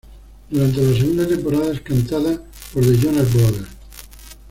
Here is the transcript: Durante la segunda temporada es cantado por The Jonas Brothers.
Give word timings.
Durante 0.49 0.81
la 0.81 0.97
segunda 0.97 1.27
temporada 1.27 1.71
es 1.73 1.81
cantado 1.81 2.43
por 2.73 2.81
The 2.83 2.97
Jonas 2.97 3.31
Brothers. 3.31 3.69